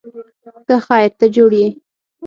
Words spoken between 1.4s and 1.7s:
یې؟